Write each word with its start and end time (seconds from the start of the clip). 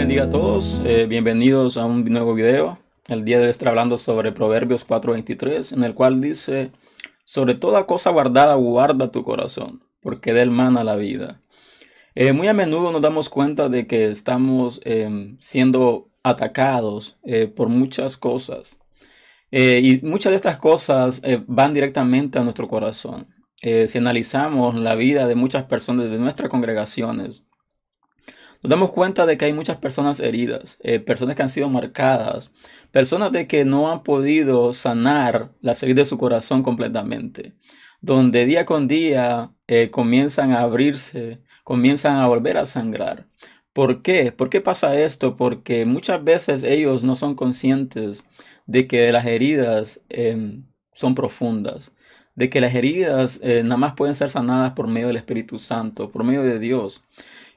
bendiga 0.00 0.24
a 0.24 0.30
todos, 0.30 0.80
eh, 0.86 1.04
bienvenidos 1.04 1.76
a 1.76 1.84
un 1.84 2.06
nuevo 2.06 2.32
video. 2.32 2.78
El 3.06 3.22
día 3.26 3.36
de 3.36 3.44
hoy 3.44 3.50
estar 3.50 3.68
hablando 3.68 3.98
sobre 3.98 4.32
Proverbios 4.32 4.82
4:23, 4.82 5.72
en 5.72 5.84
el 5.84 5.92
cual 5.92 6.22
dice, 6.22 6.70
sobre 7.26 7.54
toda 7.54 7.84
cosa 7.84 8.08
guardada 8.08 8.54
guarda 8.54 9.10
tu 9.10 9.24
corazón, 9.24 9.82
porque 10.00 10.32
de 10.32 10.40
él 10.40 10.50
mana 10.50 10.84
la 10.84 10.96
vida. 10.96 11.42
Eh, 12.14 12.32
muy 12.32 12.48
a 12.48 12.54
menudo 12.54 12.92
nos 12.92 13.02
damos 13.02 13.28
cuenta 13.28 13.68
de 13.68 13.86
que 13.86 14.10
estamos 14.10 14.80
em, 14.84 15.36
siendo 15.38 16.08
atacados 16.22 17.18
eh, 17.22 17.46
por 17.46 17.68
muchas 17.68 18.16
cosas. 18.16 18.78
y 19.52 20.00
muchas 20.02 20.30
de 20.30 20.36
estas 20.36 20.58
cosas 20.58 21.20
van 21.46 21.74
directamente 21.74 22.38
a 22.38 22.42
nuestro 22.42 22.68
corazón. 22.68 23.26
si 23.60 23.98
analizamos 23.98 24.76
la 24.76 24.94
vida 24.94 25.26
de 25.26 25.34
muchas 25.34 25.64
personas 25.64 26.10
de 26.10 26.18
nuestras 26.18 26.48
congregaciones, 26.48 27.44
nos 28.62 28.70
damos 28.70 28.92
cuenta 28.92 29.26
de 29.26 29.38
que 29.38 29.46
hay 29.46 29.52
muchas 29.52 29.78
personas 29.78 30.20
heridas, 30.20 30.78
eh, 30.82 31.00
personas 31.00 31.36
que 31.36 31.42
han 31.42 31.50
sido 31.50 31.68
marcadas, 31.68 32.50
personas 32.90 33.32
de 33.32 33.46
que 33.46 33.64
no 33.64 33.90
han 33.90 34.02
podido 34.02 34.74
sanar 34.74 35.50
la 35.62 35.72
heridas 35.72 36.04
de 36.04 36.06
su 36.06 36.18
corazón 36.18 36.62
completamente, 36.62 37.54
donde 38.00 38.46
día 38.46 38.66
con 38.66 38.88
día 38.88 39.52
eh, 39.66 39.90
comienzan 39.90 40.52
a 40.52 40.60
abrirse, 40.60 41.40
comienzan 41.64 42.16
a 42.16 42.28
volver 42.28 42.58
a 42.58 42.66
sangrar. 42.66 43.26
¿Por 43.72 44.02
qué? 44.02 44.32
¿Por 44.32 44.50
qué 44.50 44.60
pasa 44.60 44.98
esto? 44.98 45.36
Porque 45.36 45.84
muchas 45.86 46.22
veces 46.24 46.62
ellos 46.62 47.04
no 47.04 47.16
son 47.16 47.34
conscientes 47.36 48.24
de 48.66 48.86
que 48.86 49.10
las 49.12 49.26
heridas 49.26 50.04
em, 50.08 50.64
son 50.92 51.14
profundas, 51.14 51.92
de 52.34 52.50
que 52.50 52.60
las 52.60 52.74
heridas 52.74 53.40
eh, 53.42 53.62
nada 53.62 53.76
más 53.76 53.94
pueden 53.94 54.14
ser 54.14 54.30
sanadas 54.30 54.72
por 54.72 54.86
medio 54.88 55.08
del 55.08 55.16
Espíritu 55.16 55.58
Santo, 55.58 56.10
por 56.10 56.24
medio 56.24 56.42
de 56.42 56.58
Dios. 56.58 57.02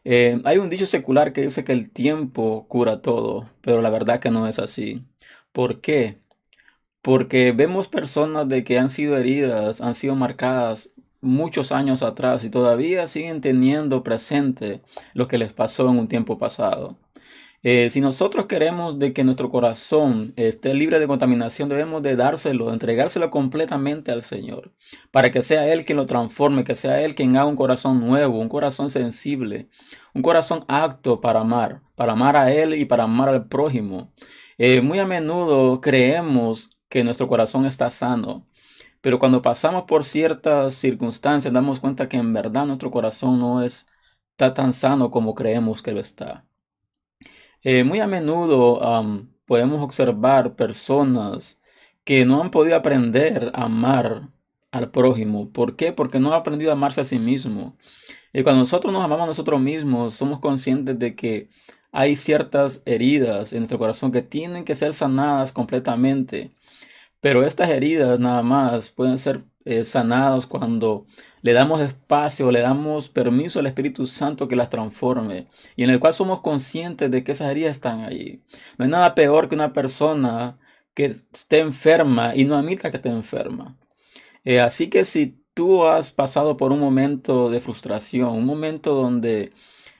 Eh, 0.05 0.41
hay 0.45 0.57
un 0.57 0.69
dicho 0.69 0.85
secular 0.85 1.31
que 1.33 1.41
dice 1.43 1.63
que 1.63 1.71
el 1.71 1.91
tiempo 1.91 2.67
cura 2.67 3.01
todo, 3.01 3.49
pero 3.61 3.81
la 3.81 3.89
verdad 3.89 4.19
que 4.19 4.31
no 4.31 4.47
es 4.47 4.59
así. 4.59 5.05
¿Por 5.51 5.81
qué? 5.81 6.19
Porque 7.01 7.53
vemos 7.53 7.87
personas 7.89 8.49
de 8.49 8.63
que 8.63 8.79
han 8.79 8.89
sido 8.89 9.17
heridas, 9.17 9.81
han 9.81 9.95
sido 9.95 10.15
marcadas 10.15 10.91
muchos 11.21 11.71
años 11.71 12.03
atrás 12.03 12.45
y 12.45 12.51
todavía 12.51 13.07
siguen 13.07 13.41
teniendo 13.41 14.03
presente 14.03 14.81
lo 15.13 15.27
que 15.29 15.37
les 15.39 15.53
pasó 15.53 15.89
en 15.89 15.99
un 15.99 16.07
tiempo 16.09 16.37
pasado. 16.39 16.97
Eh, 17.65 17.89
si 17.91 18.01
nosotros 18.01 18.47
queremos 18.47 18.99
de 18.99 19.13
que 19.13 19.23
nuestro 19.23 19.49
corazón 19.49 20.33
esté 20.35 20.73
libre 20.73 20.99
de 20.99 21.07
contaminación, 21.07 21.69
debemos 21.69 22.01
de 22.03 22.17
dárselo, 22.17 22.73
entregárselo 22.73 23.31
completamente 23.31 24.11
al 24.11 24.21
Señor, 24.21 24.73
para 25.11 25.31
que 25.31 25.43
sea 25.43 25.71
Él 25.71 25.85
quien 25.85 25.97
lo 25.97 26.05
transforme, 26.05 26.65
que 26.65 26.75
sea 26.75 27.01
Él 27.01 27.15
quien 27.15 27.37
haga 27.37 27.45
un 27.45 27.55
corazón 27.55 28.01
nuevo, 28.01 28.39
un 28.39 28.49
corazón 28.49 28.89
sensible, 28.89 29.69
un 30.13 30.21
corazón 30.21 30.65
apto 30.67 31.21
para 31.21 31.39
amar, 31.41 31.81
para 31.95 32.13
amar 32.13 32.35
a 32.35 32.51
Él 32.51 32.73
y 32.75 32.83
para 32.85 33.05
amar 33.05 33.29
al 33.29 33.47
prójimo. 33.47 34.13
Eh, 34.57 34.81
muy 34.81 34.99
a 34.99 35.05
menudo 35.07 35.79
creemos 35.81 36.69
que 36.89 37.03
nuestro 37.05 37.27
corazón 37.29 37.65
está 37.65 37.89
sano, 37.89 38.45
pero 39.01 39.19
cuando 39.19 39.41
pasamos 39.41 39.83
por 39.83 40.03
ciertas 40.05 40.73
circunstancias 40.75 41.53
damos 41.53 41.79
cuenta 41.79 42.09
que 42.09 42.17
en 42.17 42.33
verdad 42.33 42.65
nuestro 42.65 42.91
corazón 42.91 43.39
no 43.39 43.63
está 43.63 44.53
tan 44.53 44.73
sano 44.73 45.11
como 45.11 45.33
creemos 45.35 45.81
que 45.81 45.91
lo 45.93 46.01
está. 46.01 46.45
Eh, 47.63 47.83
muy 47.83 47.99
a 47.99 48.07
menudo 48.07 48.79
podemos 49.45 49.81
observar 49.81 50.55
personas 50.55 51.61
que 52.03 52.25
no 52.25 52.41
han 52.41 52.51
podido 52.51 52.75
aprender 52.75 53.51
a 53.53 53.63
amar 53.65 54.29
al 54.71 54.91
prójimo. 54.91 55.51
¿Por 55.51 55.75
qué? 55.75 55.93
Porque 55.93 56.19
no 56.19 56.29
han 56.33 56.39
aprendido 56.39 56.71
a 56.71 56.73
amarse 56.73 57.01
a 57.01 57.05
sí 57.05 57.19
mismo. 57.19 57.77
Y 58.33 58.43
cuando 58.43 58.61
nosotros 58.61 58.91
nos 58.93 59.03
amamos 59.03 59.25
a 59.25 59.27
nosotros 59.27 59.61
mismos, 59.61 60.15
somos 60.15 60.39
conscientes 60.39 60.97
de 60.99 61.15
que 61.15 61.49
hay 61.91 62.15
ciertas 62.15 62.81
heridas 62.85 63.53
en 63.53 63.59
nuestro 63.59 63.77
corazón 63.79 64.11
que 64.11 64.23
tienen 64.23 64.65
que 64.65 64.75
ser 64.75 64.93
sanadas 64.93 65.51
completamente. 65.53 66.51
Pero 67.21 67.45
estas 67.45 67.69
heridas 67.69 68.19
nada 68.19 68.43
más 68.43 68.89
pueden 68.89 69.19
ser 69.19 69.45
eh, 69.65 69.85
sanadas 69.85 70.45
cuando 70.45 71.05
le 71.41 71.53
damos 71.53 71.81
espacio, 71.81 72.51
le 72.51 72.61
damos 72.61 73.09
permiso 73.09 73.59
al 73.59 73.67
Espíritu 73.67 74.05
Santo 74.05 74.47
que 74.47 74.55
las 74.55 74.69
transforme 74.69 75.47
y 75.75 75.83
en 75.83 75.89
el 75.89 75.99
cual 75.99 76.13
somos 76.13 76.41
conscientes 76.41 77.11
de 77.11 77.23
que 77.23 77.33
esas 77.33 77.51
heridas 77.51 77.71
están 77.71 78.01
ahí. 78.01 78.41
No 78.77 78.85
hay 78.85 78.91
nada 78.91 79.15
peor 79.15 79.49
que 79.49 79.55
una 79.55 79.73
persona 79.73 80.57
que 80.93 81.05
esté 81.05 81.59
enferma 81.59 82.35
y 82.35 82.45
no 82.45 82.55
admita 82.57 82.91
que 82.91 82.97
esté 82.97 83.09
enferma. 83.09 83.77
Eh, 84.45 84.59
así 84.61 84.87
que 84.89 85.05
si 85.05 85.39
tú 85.53 85.85
has 85.85 86.11
pasado 86.11 86.57
por 86.57 86.71
un 86.71 86.79
momento 86.79 87.49
de 87.49 87.61
frustración, 87.61 88.29
un 88.31 88.45
momento 88.45 88.93
donde 88.93 89.53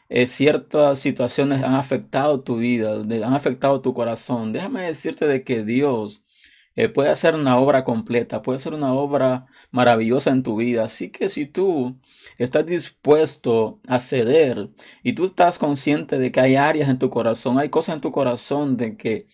eh, 0.09 0.27
ciertas 0.27 0.99
situaciones 0.99 1.63
han 1.63 1.75
afectado 1.75 2.41
tu 2.41 2.57
vida, 2.57 2.93
han 2.93 3.33
afectado 3.33 3.81
tu 3.81 3.93
corazón, 3.93 4.53
déjame 4.53 4.83
decirte 4.83 5.27
de 5.27 5.43
que 5.43 5.63
Dios 5.63 6.23
eh, 6.75 6.89
puede 6.89 7.09
hacer 7.09 7.35
una 7.35 7.57
obra 7.57 7.83
completa, 7.83 8.41
puede 8.41 8.59
ser 8.59 8.73
una 8.73 8.93
obra 8.93 9.45
maravillosa 9.71 10.31
en 10.31 10.43
tu 10.43 10.57
vida. 10.57 10.85
Así 10.85 11.09
que 11.11 11.29
si 11.29 11.45
tú 11.45 11.99
estás 12.37 12.65
dispuesto 12.65 13.79
a 13.87 13.99
ceder 13.99 14.69
y 15.03 15.13
tú 15.13 15.25
estás 15.25 15.59
consciente 15.59 16.17
de 16.17 16.31
que 16.31 16.39
hay 16.39 16.55
áreas 16.55 16.89
en 16.89 16.99
tu 16.99 17.09
corazón, 17.09 17.59
hay 17.59 17.69
cosas 17.69 17.95
en 17.95 18.01
tu 18.01 18.11
corazón 18.11 18.77
de 18.77 18.97
que 18.97 19.27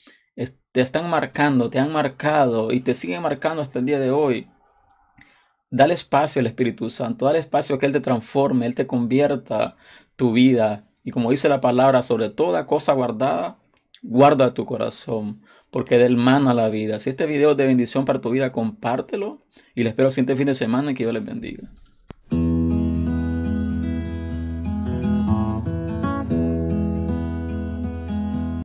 te 0.72 0.82
están 0.82 1.10
marcando, 1.10 1.70
te 1.70 1.80
han 1.80 1.92
marcado 1.92 2.72
y 2.72 2.82
te 2.82 2.94
siguen 2.94 3.22
marcando 3.24 3.62
hasta 3.62 3.80
el 3.80 3.86
día 3.86 4.00
de 4.00 4.12
hoy. 4.12 4.48
Dale 5.72 5.94
espacio 5.94 6.40
al 6.40 6.48
Espíritu 6.48 6.90
Santo, 6.90 7.26
dale 7.26 7.40
espacio 7.40 7.76
a 7.76 7.80
que 7.80 7.86
Él 7.86 7.94
te 7.94 8.02
transforme, 8.02 8.66
Él 8.66 8.76
te 8.76 8.88
convierta 8.88 9.78
tu 10.16 10.34
vida. 10.34 10.88
Y 11.04 11.12
como 11.12 11.32
dice 11.32 11.50
la 11.50 11.62
palabra, 11.62 12.04
sobre 12.04 12.30
toda 12.30 12.68
cosa 12.68 12.94
guardada, 12.94 13.60
guarda 14.02 14.54
tu 14.54 14.66
corazón, 14.66 15.42
porque 15.72 15.98
de 15.98 16.06
él 16.06 16.18
mana 16.18 16.54
la 16.54 16.70
vida. 16.70 17.00
Si 17.00 17.10
este 17.10 17.26
video 17.26 17.52
es 17.52 17.58
de 17.58 17.68
bendición 17.68 18.06
para 18.06 18.22
tu 18.22 18.30
vida, 18.30 18.52
compártelo 18.52 19.46
y 19.76 19.84
le 19.84 19.90
espero 19.90 20.08
el 20.08 20.14
siguiente 20.14 20.36
fin 20.36 20.48
de 20.48 20.54
semana 20.54 20.92
y 20.92 20.94
que 20.96 21.04
Dios 21.04 21.14
les 21.14 21.26
bendiga. 21.26 21.72